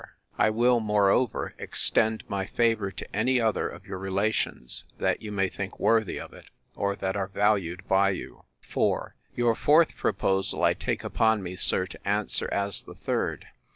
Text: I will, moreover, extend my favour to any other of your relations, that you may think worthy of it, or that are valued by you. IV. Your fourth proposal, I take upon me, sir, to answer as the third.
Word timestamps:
I 0.35 0.49
will, 0.49 0.79
moreover, 0.79 1.53
extend 1.59 2.23
my 2.27 2.47
favour 2.47 2.89
to 2.89 3.15
any 3.15 3.39
other 3.39 3.69
of 3.69 3.85
your 3.85 3.99
relations, 3.99 4.85
that 4.97 5.21
you 5.21 5.31
may 5.31 5.47
think 5.47 5.79
worthy 5.79 6.19
of 6.19 6.33
it, 6.33 6.47
or 6.75 6.95
that 6.95 7.15
are 7.15 7.27
valued 7.27 7.87
by 7.87 8.09
you. 8.09 8.45
IV. 8.67 9.13
Your 9.35 9.53
fourth 9.53 9.95
proposal, 9.95 10.63
I 10.63 10.73
take 10.73 11.03
upon 11.03 11.43
me, 11.43 11.55
sir, 11.55 11.85
to 11.85 12.07
answer 12.07 12.49
as 12.51 12.81
the 12.81 12.95
third. 12.95 13.45